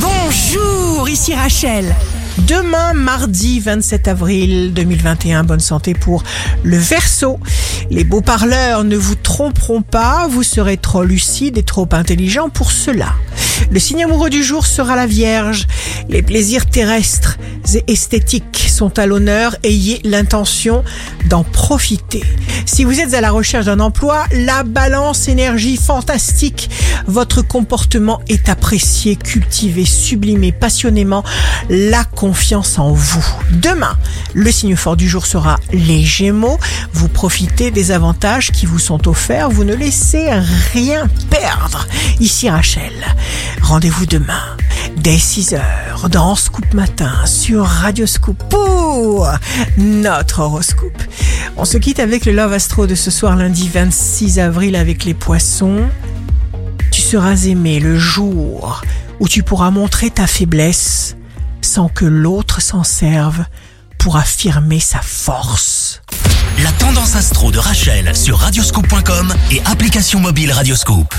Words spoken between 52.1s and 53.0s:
le Love Astro de